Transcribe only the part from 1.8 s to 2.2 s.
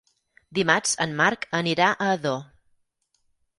a